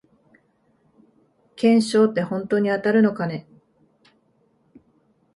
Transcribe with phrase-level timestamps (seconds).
[1.55, 3.47] 懸賞ってほんとに当たるのかね